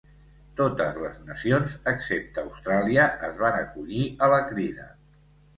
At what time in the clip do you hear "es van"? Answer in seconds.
3.29-3.61